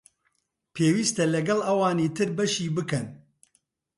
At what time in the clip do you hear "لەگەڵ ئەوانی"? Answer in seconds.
1.33-2.09